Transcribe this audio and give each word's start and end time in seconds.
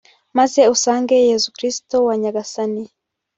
maze 0.37 0.61
usange 0.75 1.15
Yezu 1.29 1.47
Kristu 1.57 1.95
wa 2.07 2.15
Nyagasani 2.21 2.83